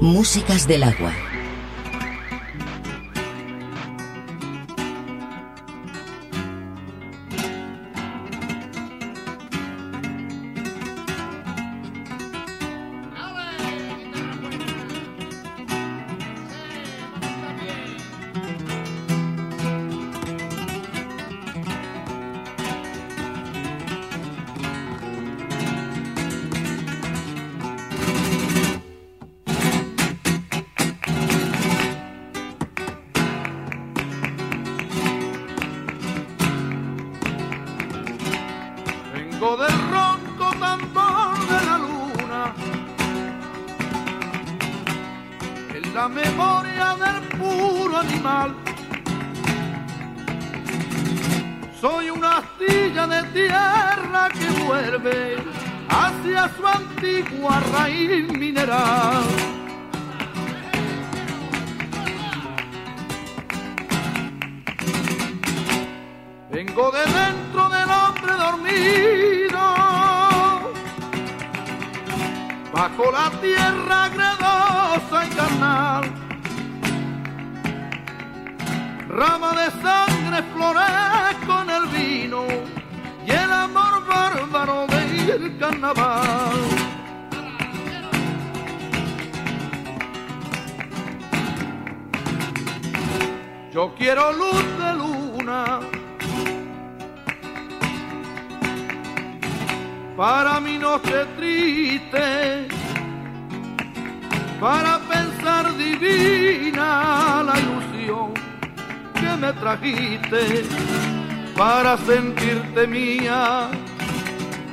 [0.00, 1.27] Músicas del agua.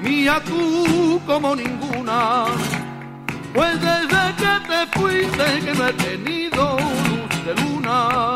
[0.05, 2.45] Mía tú como ninguna.
[3.53, 8.35] Pues desde que te fuiste que no he tenido luz de luna.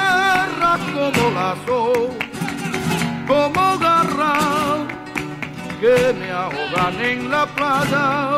[0.93, 2.09] como lazo,
[3.27, 4.59] como garra
[5.79, 8.37] que me ahogan en la playa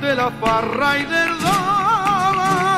[0.00, 2.68] de la farra y del dolor.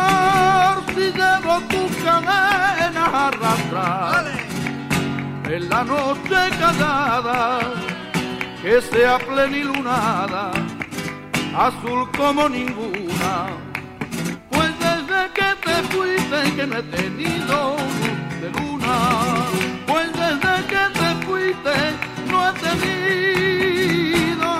[0.94, 4.25] Si llevo tus cadenas arrastrar
[5.48, 7.60] en la noche callada,
[8.62, 10.53] que sea plenilunada,
[11.56, 13.69] azul como ninguna.
[15.20, 17.76] Que te fuiste que no he tenido
[18.41, 18.97] de luna.
[19.86, 21.76] Pues desde que te fuiste
[22.31, 24.50] no he tenido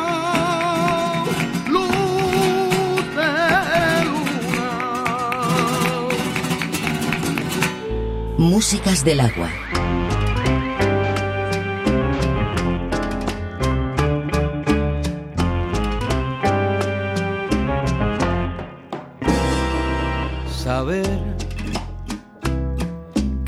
[1.67, 3.33] luz de
[4.05, 4.69] luna.
[8.37, 9.70] Músicas del agua.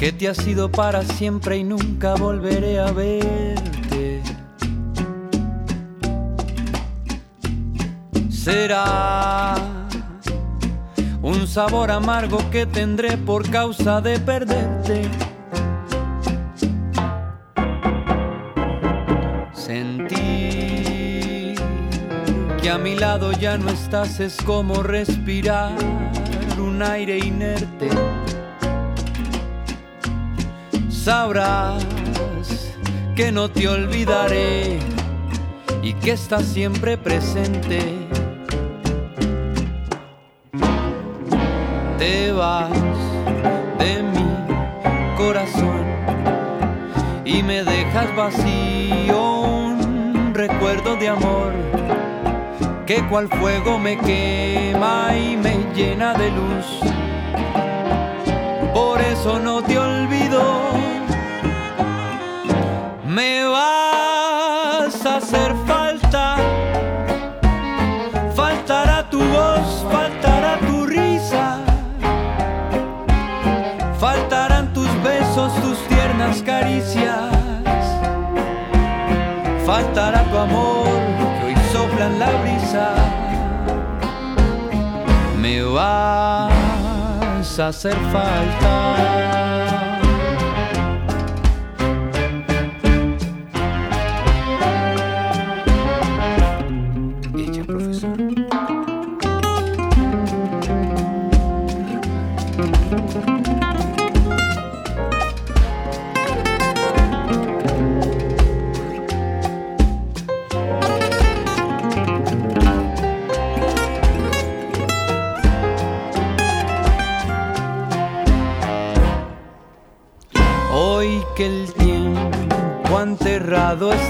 [0.02, 4.20] Que te has ido para siempre y nunca volveré a verte.
[8.28, 9.54] Será
[11.22, 15.08] un sabor amargo que tendré por causa de perderte.
[19.54, 21.54] Sentir
[22.60, 25.76] que a mi lado ya no estás es como respirar
[26.58, 27.88] un aire inerte.
[31.04, 31.84] Sabrás
[33.16, 34.78] que no te olvidaré
[35.82, 37.80] y que estás siempre presente.
[41.98, 42.70] Te vas
[43.80, 45.82] de mi corazón
[47.24, 51.52] y me dejas vacío un recuerdo de amor
[52.86, 56.80] que cual fuego me quema y me llena de luz.
[58.72, 60.91] Por eso no te olvido,
[63.12, 66.36] me vas a hacer falta.
[68.34, 71.58] Faltará tu voz, faltará tu risa,
[74.00, 77.84] faltarán tus besos, tus tiernas caricias,
[79.66, 80.88] faltará tu amor
[81.38, 82.94] que hoy sopla en la brisa.
[85.38, 88.72] Me vas a hacer falta.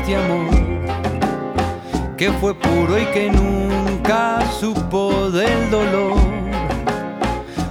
[0.03, 0.51] Este amor
[2.17, 6.17] que fue puro y que nunca supo del dolor.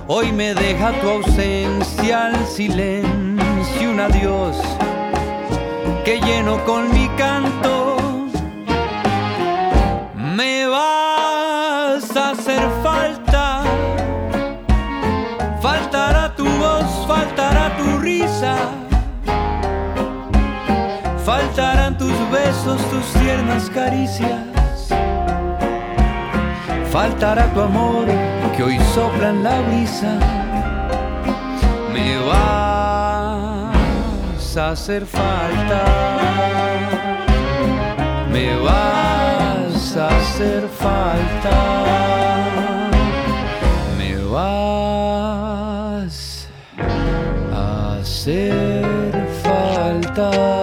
[0.07, 4.57] Hoy me deja tu ausencia al silencio, un adiós
[6.05, 7.90] que lleno con mi canto.
[22.45, 24.89] Besos, tus tiernas caricias.
[26.91, 28.07] Faltará tu amor
[28.55, 30.19] que hoy sopla en la brisa.
[31.93, 33.77] Me vas
[34.57, 35.83] a hacer falta.
[38.31, 41.57] Me vas a hacer falta.
[43.97, 46.15] Me vas
[47.53, 48.85] a hacer
[49.43, 50.60] falta.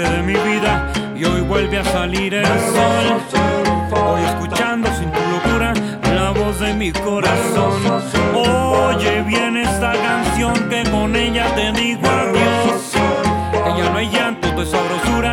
[0.00, 3.20] De mi vida y hoy vuelve a salir el sol.
[3.90, 5.72] Voy escuchando sin tu locura
[6.12, 8.02] la voz de mi corazón.
[8.34, 12.92] Oye bien esta canción que con ella te digo adiós.
[13.78, 15.23] Ya no hay llanto, de sabrosura,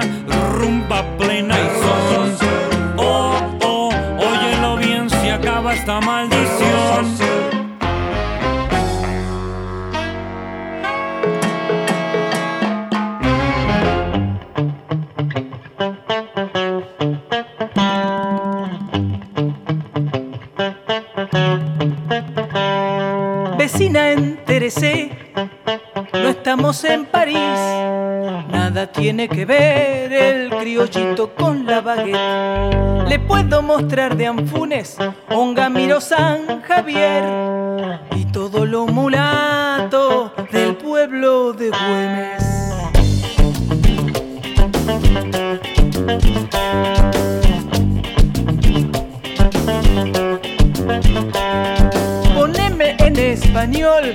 [26.71, 27.35] en París.
[28.50, 33.09] Nada tiene que ver el criollito con la baguette.
[33.09, 34.95] Le puedo mostrar de Anfunes,
[35.29, 37.25] Ongamiro San Javier
[38.15, 42.44] y todo lo mulato del pueblo de Güemes.
[52.33, 54.13] Poneme en español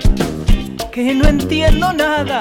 [0.97, 2.41] que no entiendo nada,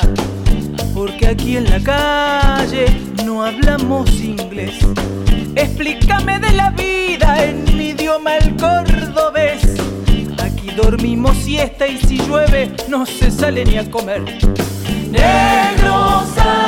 [0.94, 2.86] porque aquí en la calle
[3.26, 4.76] no hablamos inglés.
[5.56, 9.62] Explícame de la vida en mi idioma el cordobés.
[10.42, 14.24] Aquí dormimos siesta y si llueve no se sale ni a comer.
[15.12, 16.65] Negros hay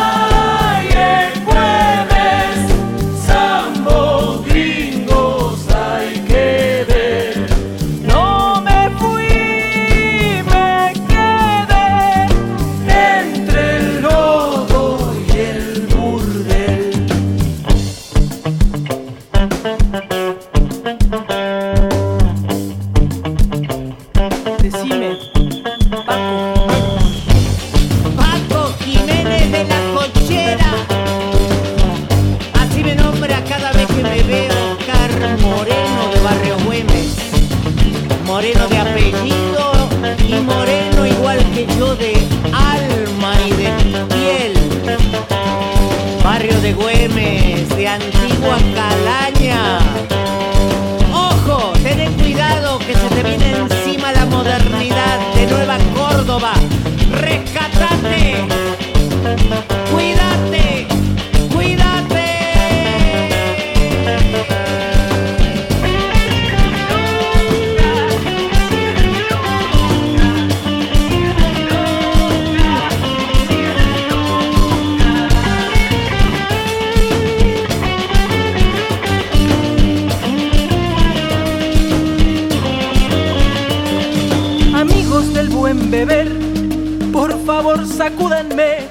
[87.47, 88.89] favor sacúdanme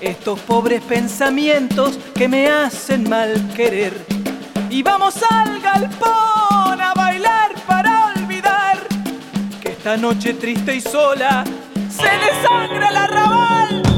[0.00, 3.92] estos pobres pensamientos que me hacen mal querer.
[4.70, 8.78] Y vamos al galpón a bailar para olvidar
[9.60, 11.42] que esta noche triste y sola
[11.90, 13.91] se le sangra el arrabal.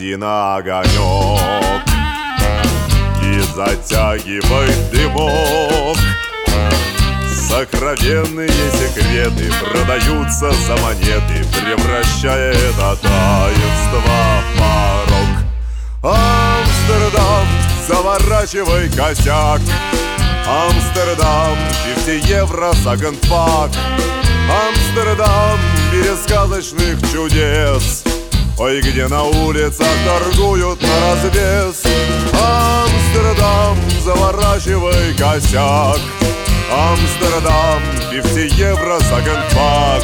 [0.00, 1.84] Заходи на огонек
[3.22, 5.98] И затягивай дымок.
[7.48, 16.14] Сокровенные секреты продаются за монеты, превращая это таинство в порог.
[16.14, 17.46] Амстердам,
[17.86, 19.60] заворачивай косяк,
[20.46, 21.58] Амстердам,
[22.06, 23.70] 50 евро за гандпак,
[24.48, 25.58] Амстердам,
[25.92, 28.04] пересказочных чудес,
[28.62, 31.82] Ой, где на улицах торгуют на развес?
[32.34, 35.98] Амстердам, заворачивай косяк.
[36.70, 40.02] Амстердам, 50 евро за гандпак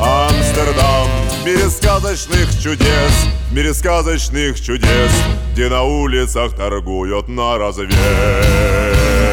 [0.00, 5.12] Амстердам, в мире сказочных чудес В мире сказочных чудес
[5.52, 9.25] Где на улицах торгуют на развес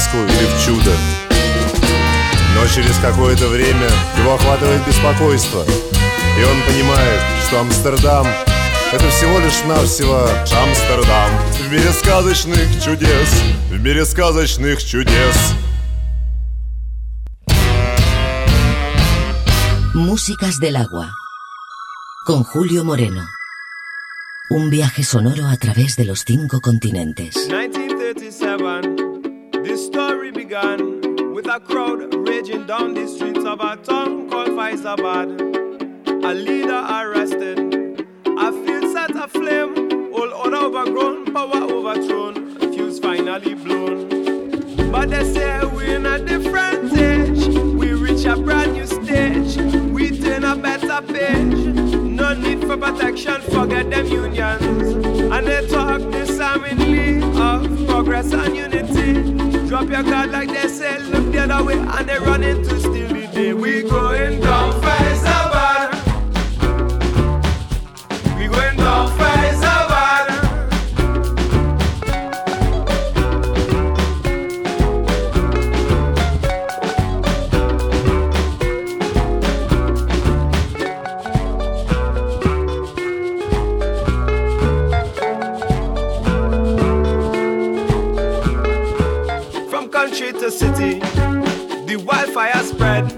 [0.00, 0.92] сказку или в чудо.
[2.54, 3.88] Но через какое-то время
[4.18, 5.64] его охватывает беспокойство,
[6.38, 8.26] и он понимает, что Амстердам—
[8.92, 10.28] это всего лишь навсего
[10.62, 15.36] Амстердам в мире сказочных чудес, в мире сказочных чудес.
[19.94, 21.10] Músicas del agua.
[22.26, 23.26] Con Julio Moreno.
[24.50, 27.36] Un viaje sonoro a través de los cinco continentes.
[27.36, 28.99] 1937, this
[30.50, 35.38] with a crowd raging down the streets of a town called Faizabad.
[36.24, 44.08] A leader arrested, a field set aflame, all order overgrown, power overthrown, fuse finally blown.
[44.90, 49.56] But they say we're in a different age, we reach a brand new stage,
[49.92, 51.94] we turn a better page.
[51.94, 54.64] No need for protection, forget them unions.
[55.32, 58.79] And they talk disarmingly of progress and unity.
[59.80, 63.08] Drop your guard like they say, look the other way, and they running to steal
[63.08, 63.54] the day.
[63.54, 65.39] We going down Faizabad.
[92.40, 93.12] Wildfire spread.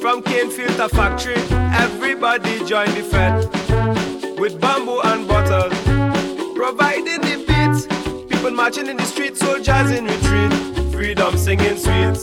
[0.00, 1.36] From cane field to factory,
[1.84, 3.34] everybody join the fed.
[4.38, 5.72] With bamboo and bottles,
[6.54, 7.86] providing the beats.
[8.26, 10.52] People marching in the street, soldiers in retreat.
[10.92, 12.18] Freedom singing sweet.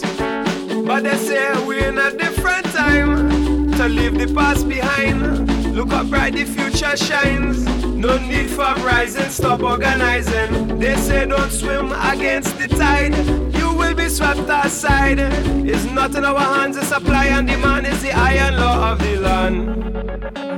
[0.86, 5.63] But they say we're in a different time to leave the past behind.
[5.74, 7.66] Look up bright, the future shines.
[7.84, 10.78] No need for rising, stop organizing.
[10.78, 13.16] They say don't swim against the tide.
[13.56, 15.18] You will be swept aside.
[15.20, 19.16] It's not in our hands, the supply and demand is the iron law of the
[19.18, 19.68] land.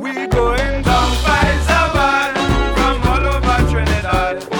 [0.03, 1.85] We going down, Pfizer
[2.75, 4.54] from all over Trinidad.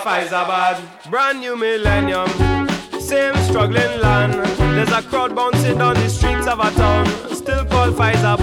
[0.00, 2.28] Pfizer Brand new millennium.
[2.98, 4.32] Same struggling land.
[4.74, 7.06] There's a crowd bouncing down the streets of a town.
[7.34, 8.38] Still called Pfizer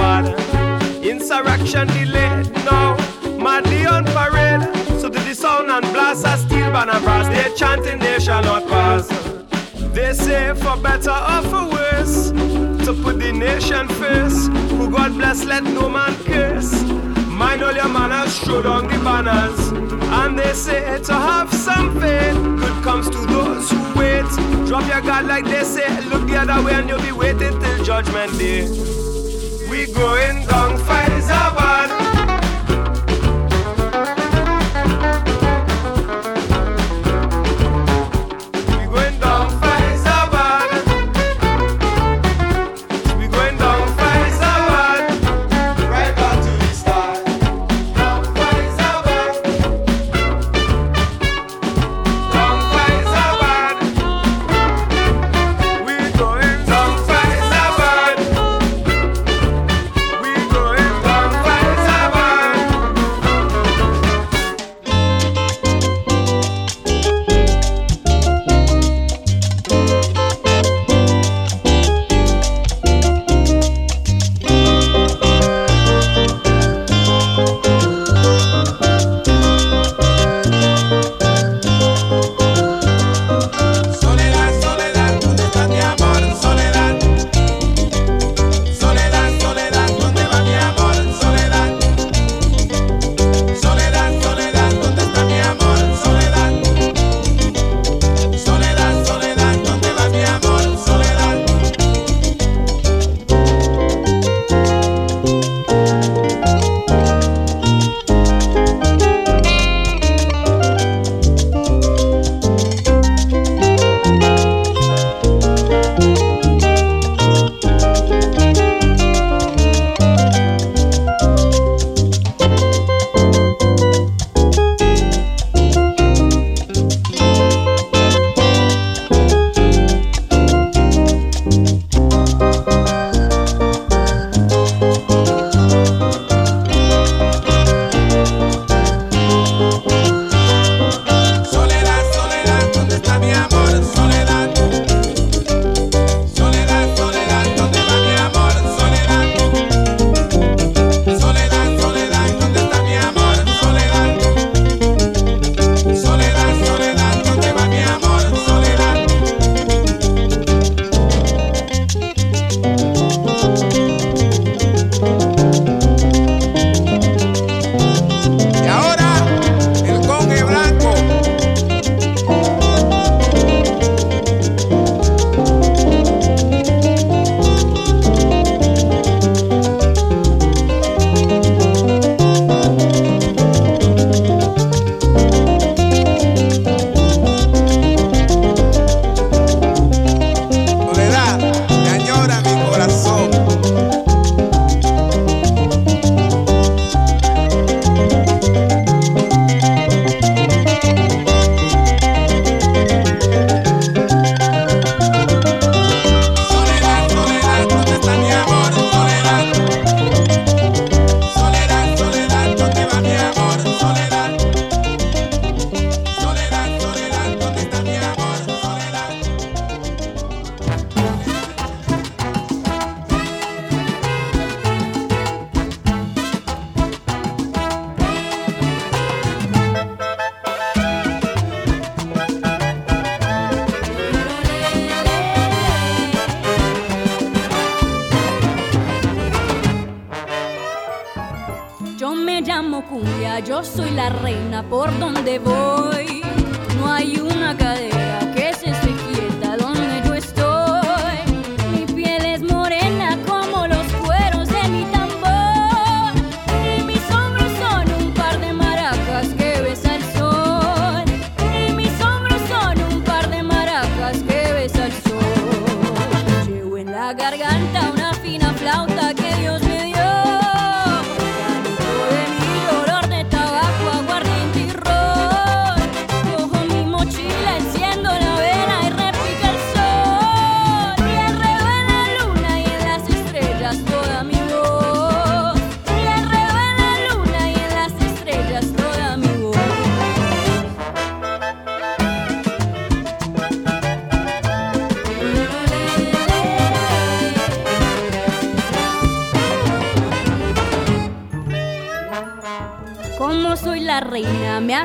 [1.04, 2.96] Insurrection delayed now.
[3.40, 4.62] Madly on parade.
[5.00, 7.28] So to the sound and blast a steel banner brass.
[7.28, 9.08] They're chanting they shall not pass.
[9.96, 12.30] They say for better or for worse,
[12.86, 14.52] to put the nation first.
[14.78, 16.97] Who God bless, let no man curse.
[17.38, 19.60] Mind all your manners, show down the banners.
[20.20, 24.26] And they say to have some faith, good comes to those who wait.
[24.68, 27.84] Drop your guard like they say, look the other way and you'll be waiting till
[27.84, 28.64] judgment day.
[29.70, 31.87] We going down, Faizabad.
[31.87, 31.87] We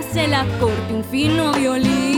[0.03, 2.12] se la corte un fino violín.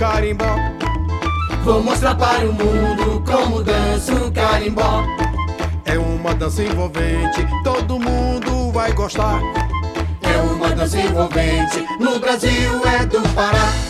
[0.00, 0.56] carimbó.
[1.62, 5.04] Vou mostrar para o mundo como danço carimbó.
[5.84, 9.42] É uma dança envolvente, todo mundo vai gostar.
[10.22, 13.89] É uma dança envolvente, no Brasil é do Pará.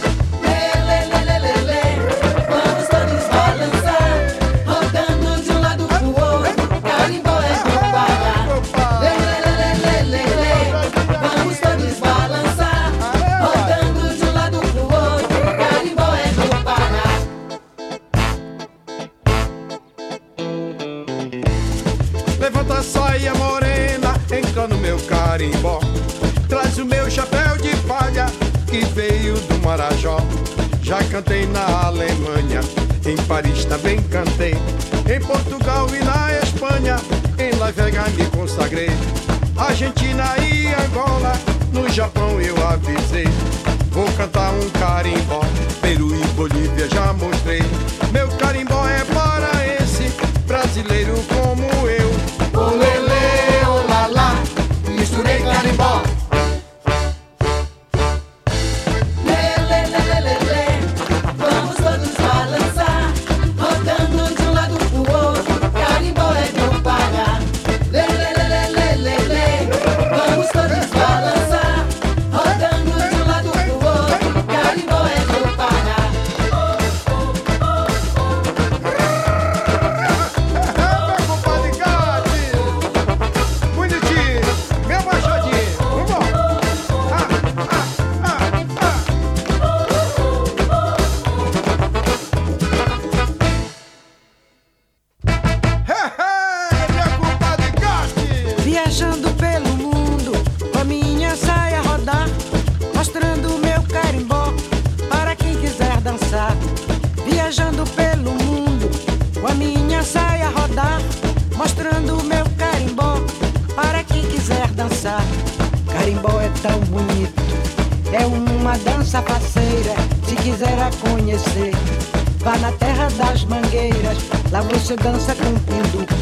[124.51, 126.15] Lá você dança com pinduca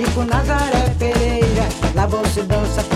[0.00, 1.68] e com Nazaré Pereira.
[1.94, 2.91] Lá você dança com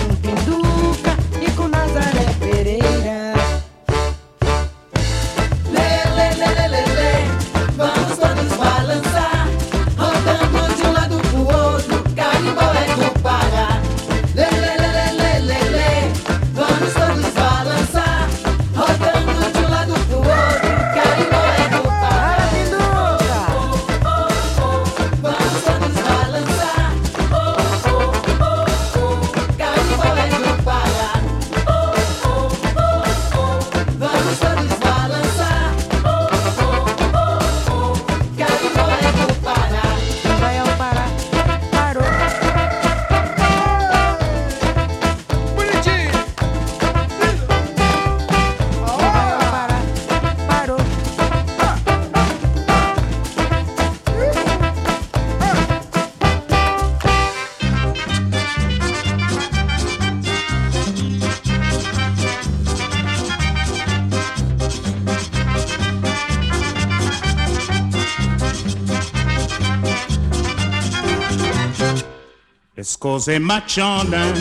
[73.07, 74.33] cose macciona,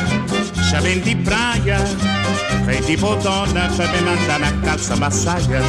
[0.60, 1.78] sciaven di praia,
[2.64, 5.62] fai di potona, fai mandare a casa massaia,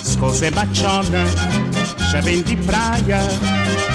[0.00, 1.22] scose macciona,
[1.98, 3.20] sciaven di praia,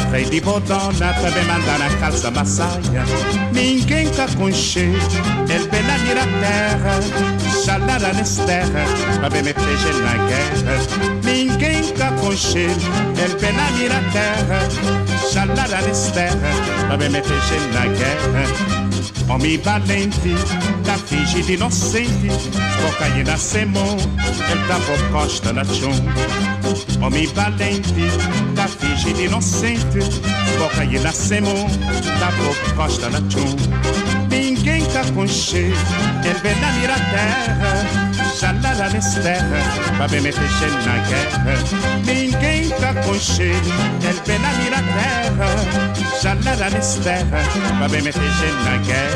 [0.09, 3.03] fai di potona, fai mandare a calza massaia,
[3.49, 4.91] mingenca consce,
[5.47, 7.01] e bella dire a terra,
[7.49, 8.85] sciallara l'esterra,
[9.21, 11.21] fai me fece la guerra,
[12.25, 12.73] cochero
[13.23, 14.59] El pena mira a terra
[15.31, 17.41] Já lá na terra Pra me meter
[17.73, 18.84] na guerra
[19.27, 20.35] Homem valente,
[20.85, 22.29] da finge de inocente,
[22.81, 23.97] cocaína semon,
[24.49, 24.79] ele da
[25.11, 27.03] costa chum.
[27.03, 28.09] Homem valente,
[28.55, 29.99] da finge de inocente,
[30.57, 31.67] cocaína semon,
[32.19, 32.31] da
[32.75, 33.55] costa chum.
[34.29, 35.75] Ninguém tá com cheio,
[36.23, 37.85] ele vem na mira terra,
[38.39, 39.59] xalala nesse terra,
[39.97, 40.41] pra bem meter
[40.85, 41.53] na guerra.
[42.05, 45.47] Ninguém tá com cheio, ele vem na mira terra,
[46.21, 47.43] xalala nesse terra,
[47.77, 48.21] pra bem meter
[48.63, 49.14] na guerra.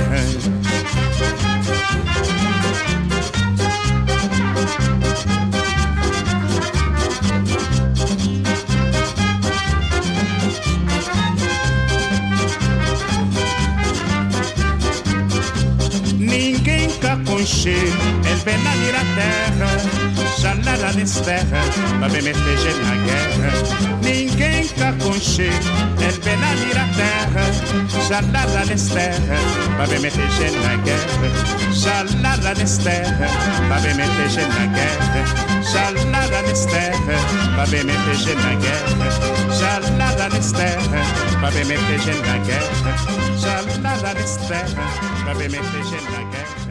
[16.17, 17.75] Ninguém caconchê,
[18.25, 19.88] é pena na terra.
[20.41, 21.61] jalala nespera
[21.99, 22.93] babemeteje na
[24.01, 25.49] ninguém tá conche
[26.07, 27.45] el benali la terra
[28.07, 29.37] jalala nespera
[29.77, 31.29] babemeteje na guerra
[31.83, 33.27] jalala nespera
[33.69, 35.23] babemeteje na guerra
[35.73, 37.17] jalala nespera
[37.57, 39.09] babemeteje na guerra
[39.59, 41.01] jalala nespera
[41.41, 42.93] babemeteje na guerra
[43.43, 44.83] jalala nespera
[45.25, 46.68] babemeteje na guerra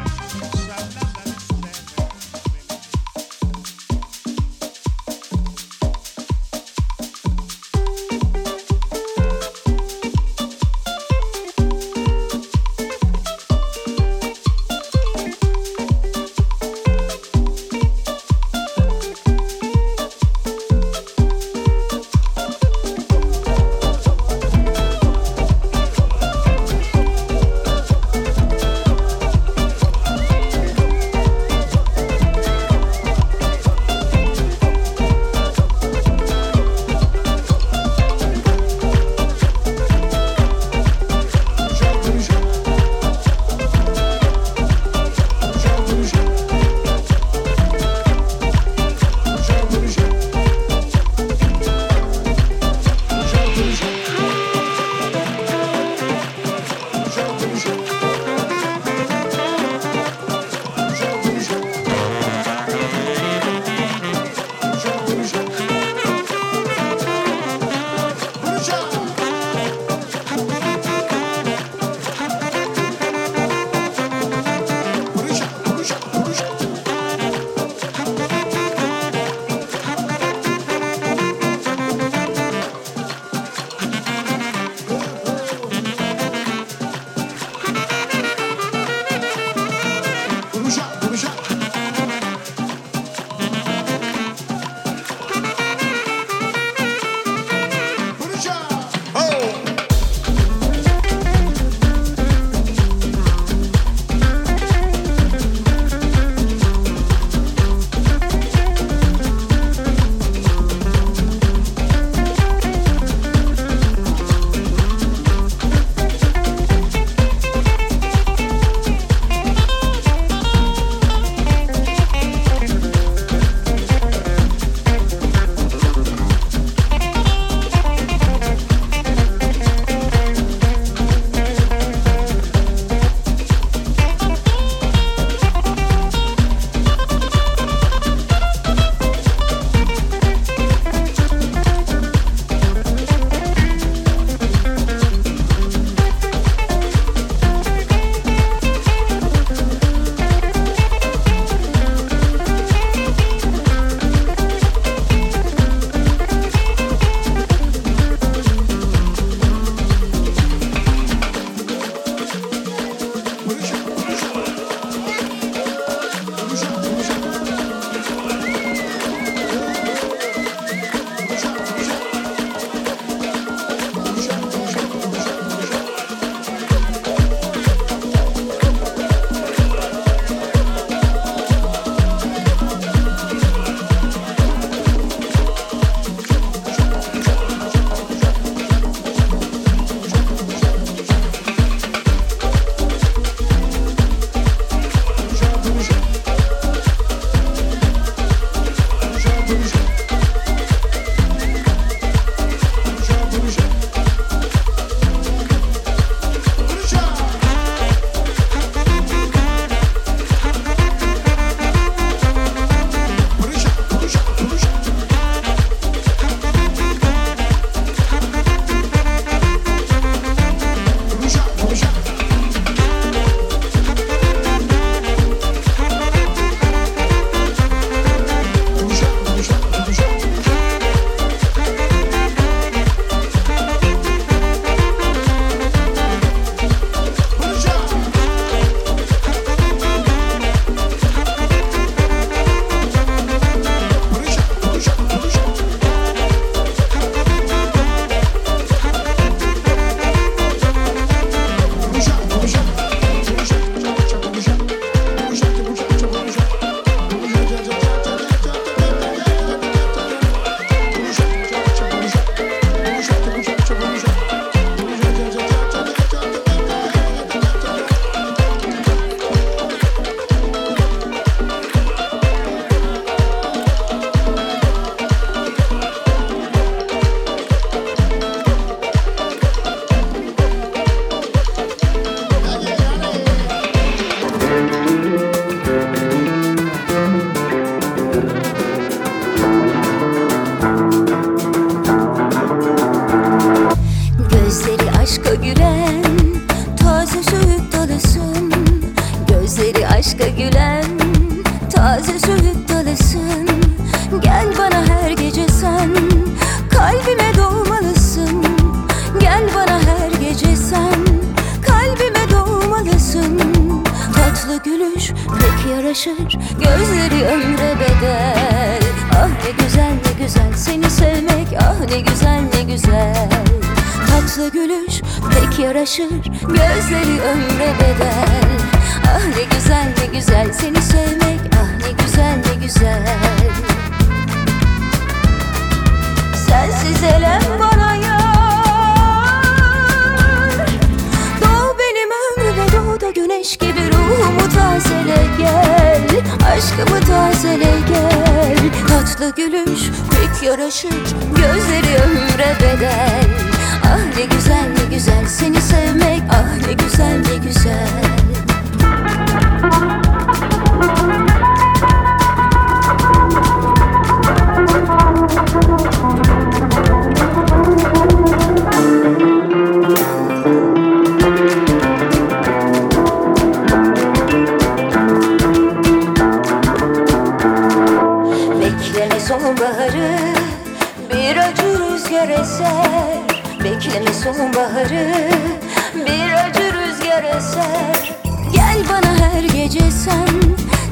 [387.89, 388.15] eser
[388.53, 390.29] Gel bana her gece sen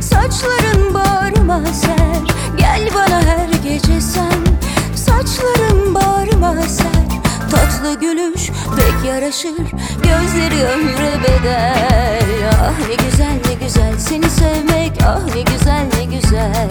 [0.01, 2.37] Saçların bağrıma ser.
[2.59, 4.41] Gel bana her gece sen
[4.95, 7.07] Saçların bağrıma ser.
[7.51, 9.67] Tatlı gülüş pek yaraşır
[10.03, 12.51] Gözleri ömre bedel.
[12.63, 16.69] Ah ne güzel ne güzel seni sevmek Ah ne güzel ne güzel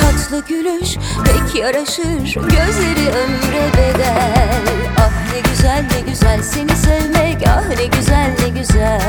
[0.00, 2.34] Tatlı gülüş pek yaraşır.
[2.34, 4.62] Gözleri ömre bedel.
[4.98, 7.48] Ah ne güzel ne güzel seni sevmek.
[7.48, 9.00] Ah ne güzel ne güzel.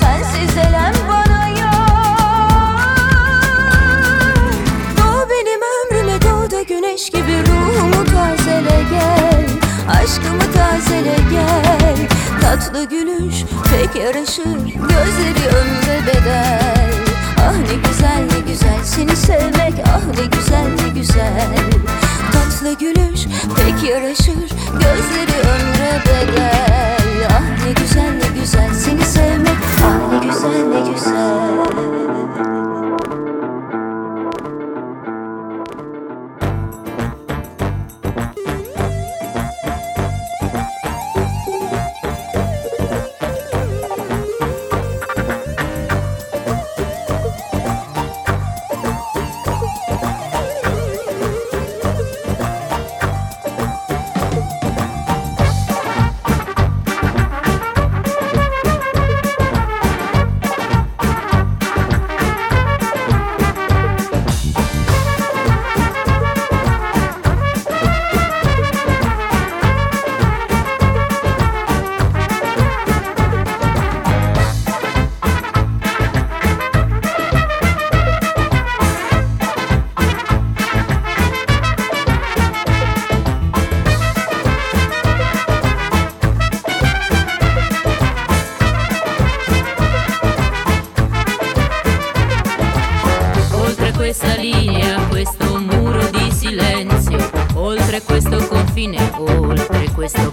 [0.00, 1.80] Sensiz elem bana yar.
[4.98, 9.46] Doğ benim ömrüme doğ da güneş gibi ruhumu tazele gel.
[9.88, 12.08] Aşkımı tazele gel.
[12.40, 13.34] Tatlı gülüş
[13.70, 14.56] pek yaraşır.
[14.64, 16.99] Gözleri ömre bedel
[17.40, 18.78] Ah ne güzel ne güzel.
[18.84, 21.48] Seni sevmek Ah ne güzel ne güzel.
[22.32, 23.20] Tatlı gülüş
[23.56, 27.28] pek yaraşır Gözleri ömre bedel.
[27.30, 28.74] Ah ne güzel ne güzel.
[28.74, 32.89] Seni sevmek Ah ne güzel ne güzel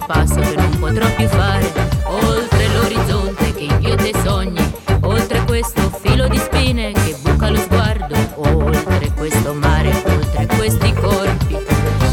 [0.08, 1.70] passo che non potrò più fare,
[2.04, 8.16] oltre l'orizzonte che inquieta i sogni, oltre questo filo di spine che buca lo sguardo,
[8.36, 11.58] oltre questo mare, oltre questi corpi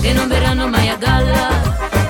[0.02, 1.48] che non verranno mai a galla,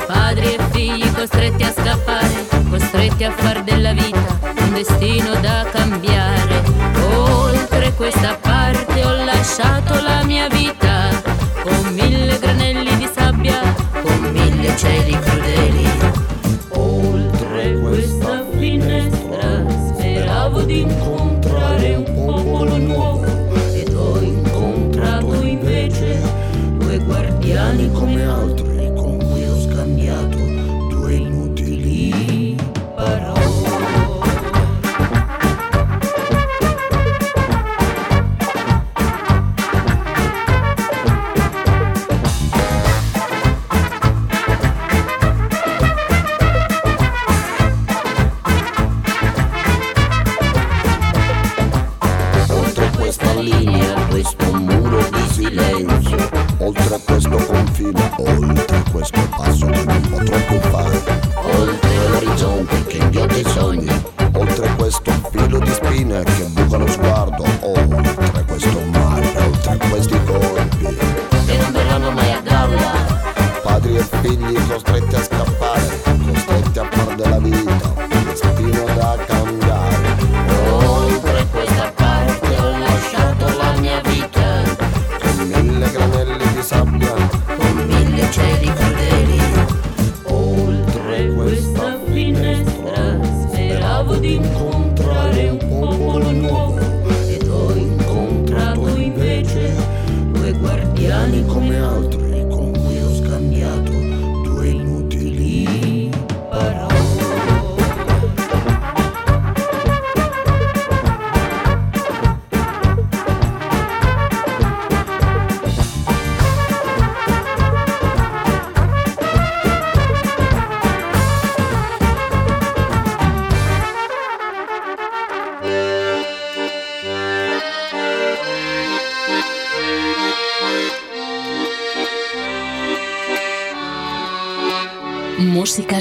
[0.07, 6.63] padri e figli costretti a scappare, costretti a far della vita un destino da cambiare.
[7.13, 10.74] Oltre questa parte ho lasciato la mia vita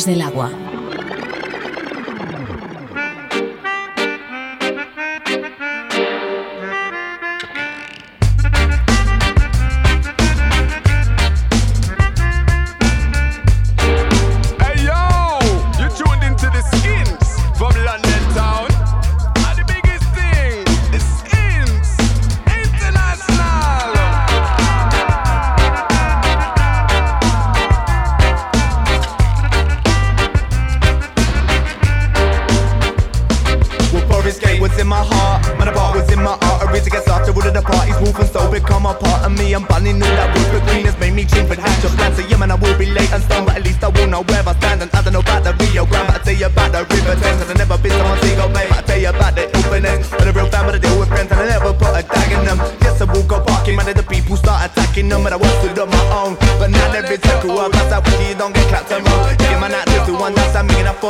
[0.06, 0.63] del agua.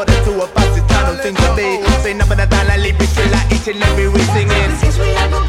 [0.04, 1.82] order to a positive, tunnel, seems to be.
[2.02, 5.43] Say nothing that I live it, like each and every we singing.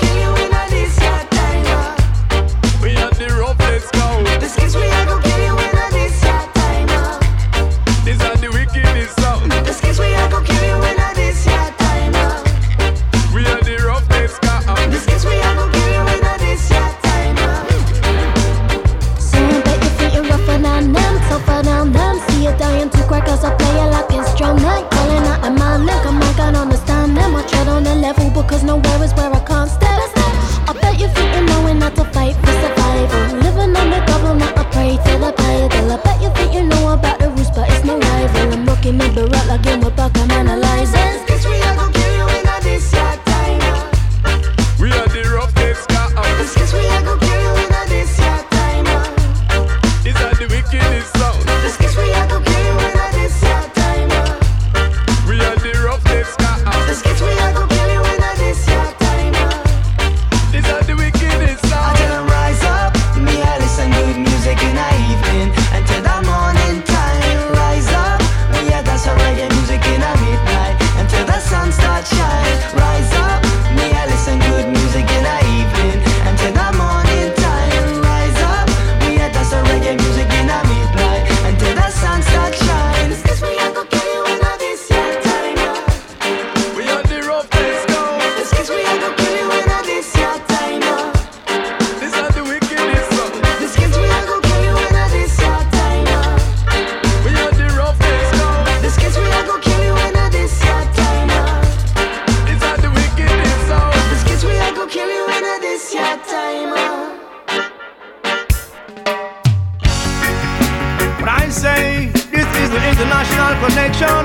[111.55, 114.23] say this is the international connection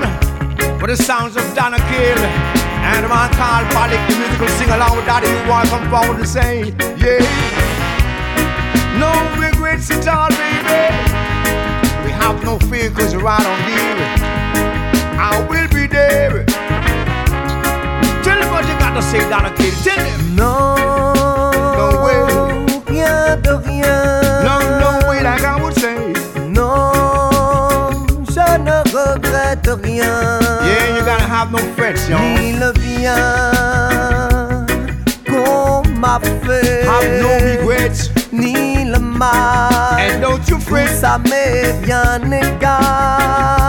[0.80, 2.18] for the sounds of Donna Kill
[2.90, 6.74] and my Carl Pollock, the musical sing along with Daddy You want forward to say,
[6.98, 7.22] yeah.
[8.98, 10.82] No regrets at all, baby.
[12.04, 13.98] We have no fear cause we're right on deal.
[15.28, 16.44] I will be there.
[18.24, 19.74] Tell them what you got to say, Donna Kill.
[19.84, 20.34] Tell them.
[20.34, 20.74] No.
[21.78, 22.96] No way.
[22.96, 23.36] Yeah,
[29.70, 30.40] la bien.
[30.64, 32.18] Yeah, you gotta have no friends, yo.
[32.18, 34.66] Dis-le bien,
[35.28, 36.84] qu'on m'a fait.
[36.86, 38.10] Have no regrets.
[38.32, 39.98] Ni le mal.
[39.98, 40.88] And don't you fret.
[41.00, 43.60] Ça m'est bien égal.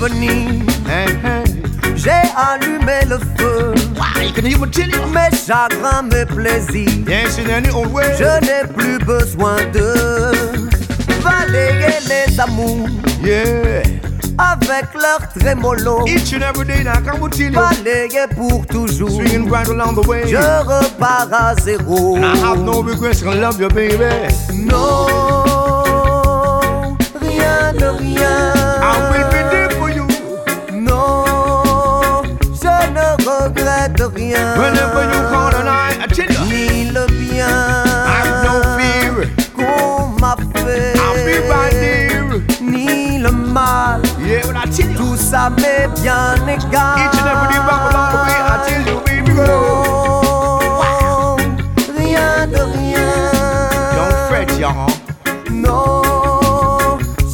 [0.00, 0.64] Venir,
[1.94, 3.74] j'ai allumé le feu.
[5.12, 9.92] Mes chagrins, mes plaisirs, je n'ai plus besoin de
[11.22, 12.88] balayer les amours.
[14.38, 17.50] Avec leur trémolo, Each and every day now, come with you.
[17.50, 19.10] balayer pour toujours.
[19.10, 20.22] Swinging right along the way.
[20.26, 22.16] Je repars à zéro.
[22.16, 24.32] And I have no regrets, I love you, baby.
[24.54, 25.06] Non,
[27.20, 28.52] rien de rien.
[34.58, 36.44] Whenever you call tonight, I tell you.
[36.48, 37.48] Ni le bien.
[38.16, 39.14] I've no fear.
[39.56, 40.96] Qu'on m'a fait.
[40.98, 42.24] I'll be right there.
[42.60, 44.00] Ni le mal.
[44.18, 44.96] Yeah, but I tell you.
[44.96, 46.98] Tout ça m'est bien égal.
[46.98, 50.60] Each and every day, back along the way, I tell you, baby girl.
[50.80, 51.36] Non,
[51.96, 53.10] rien de rien.
[53.96, 54.90] Don't fret, y'all.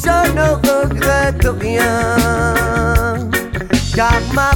[0.03, 1.93] Je ne regrette rien.
[3.95, 4.51] Car ma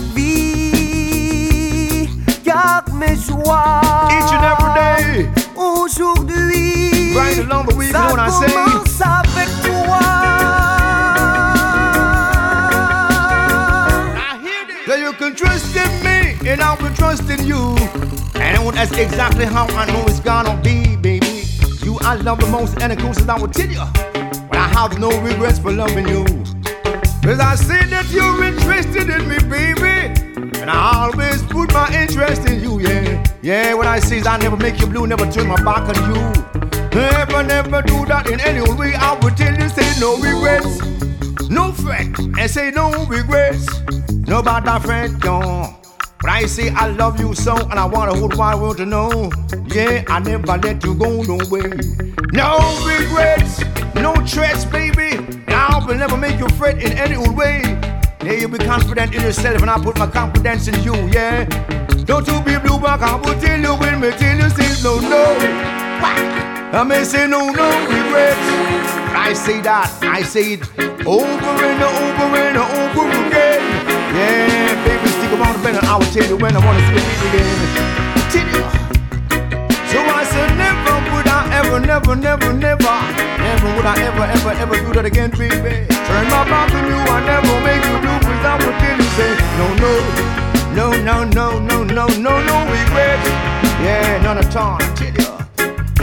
[3.29, 4.09] car.
[4.11, 5.41] Each and every day.
[5.55, 8.53] Aujourd'hui, Right along the you ça know what I say?
[8.53, 9.99] commence avec toi.
[14.87, 17.75] So you can trust in me, and I will trust in you.
[18.35, 21.43] And that's exactly how I know it's gonna be, baby.
[21.83, 23.83] You I love the most, and of course I will tell you.
[24.49, 26.25] But I have no regrets for loving you.
[27.23, 30.20] Cause I see that you're interested in me, baby.
[30.61, 33.25] And I always put my interest in you, yeah.
[33.41, 35.95] Yeah, what I say is I never make you blue, never turn my back on
[36.05, 36.21] you.
[36.93, 38.93] Never, never do that in any way.
[38.93, 41.49] I will tell you, say no regrets.
[41.49, 43.67] No fret, and say no regrets.
[44.27, 45.75] No bad fret, no.
[46.21, 48.85] But I say I love you so, and I want the whole wide world to
[48.85, 49.31] know.
[49.73, 51.71] Yeah, I never let you go no way.
[52.33, 53.63] No regrets,
[53.95, 55.17] no threats, baby.
[55.47, 57.80] I will never make you fret in any old way.
[58.23, 60.93] Yeah, you be confident in yourself, and I put my confidence in you.
[61.09, 61.45] Yeah,
[62.05, 63.01] don't you be blue back.
[63.01, 65.23] I will tell you when me tell you say no, no.
[66.73, 68.39] I may say no, no regrets.
[69.13, 70.61] I say that, I say it
[71.05, 73.61] over and over and over again.
[74.13, 76.93] Yeah, baby, stick around the bend and I will tell you when I wanna see
[76.93, 78.29] you again.
[78.31, 78.80] Tell you.
[81.71, 82.95] Would I ever, never, never, never,
[83.39, 85.87] never would I ever, ever, ever do that again, baby.
[85.87, 89.09] Turn my back on you, I never make you blue, cause I will tell you,
[89.15, 89.93] say, no, no,
[90.75, 93.27] no, no, no, no, no, no, no regrets.
[93.79, 95.31] Yeah, none at all, tell you.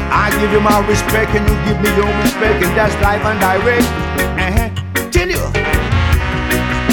[0.09, 3.39] I give you my respect and you give me your respect, and that's life and
[3.41, 3.89] direct.
[4.41, 4.69] Uh-huh.
[5.11, 5.45] Tell you.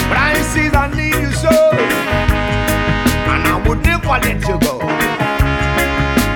[0.09, 1.53] But I see I need you so,
[3.31, 5.24] and I would never let you go.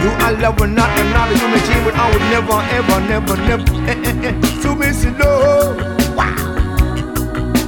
[0.02, 3.64] You I love or not another human being, but I would never, ever, never, never.
[3.90, 4.62] Eh, eh, eh.
[4.62, 5.76] So miss you, no.
[6.16, 6.36] Wow.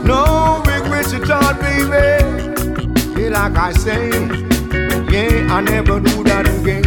[0.04, 2.06] No regrets at all, baby.
[3.16, 4.10] Feel like I say,
[5.12, 6.84] yeah, I never do that again.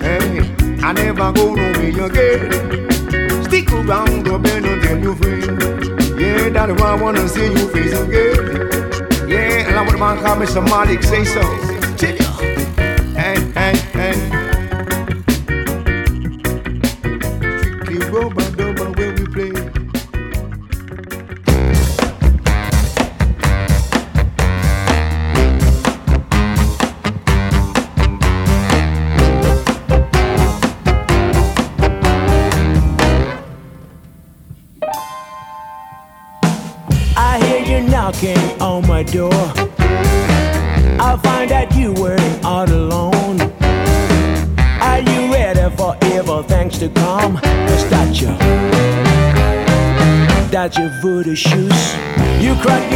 [0.00, 0.62] Hey.
[0.84, 3.44] I never go nowhere again.
[3.44, 6.20] Stick around the bend and tell your friend.
[6.20, 9.28] Yeah, that's why I wanna see you face again.
[9.28, 11.40] Yeah, and I want my call me somebody say so.
[39.02, 39.32] My door.
[41.00, 43.40] I find that you were all alone.
[44.80, 47.36] Are you ready for evil things to come?
[47.36, 48.36] Cause that's your,
[50.50, 51.94] that's your voodoo shoes.
[52.40, 52.91] You crack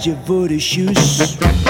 [0.00, 1.69] That's your voodoo shoes.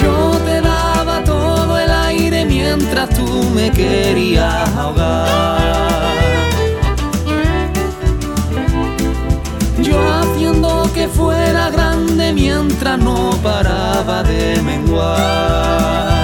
[0.00, 5.58] Yo te daba todo el aire mientras tú me querías ahogar.
[9.82, 16.17] Yo haciendo que fuera grande mientras no paraba de menguar.